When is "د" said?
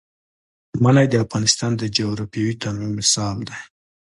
1.09-1.15, 1.77-1.83